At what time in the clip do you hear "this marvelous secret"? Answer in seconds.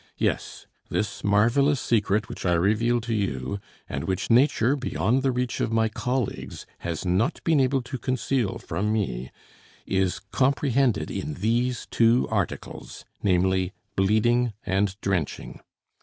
0.89-2.27